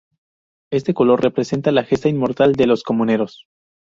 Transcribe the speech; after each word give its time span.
Este 0.71 0.95
color 0.95 1.21
representa 1.21 1.71
la 1.71 1.83
gesta 1.83 2.09
inmortal 2.09 2.53
de 2.55 2.65
los 2.65 2.81
Comuneros. 2.81 3.45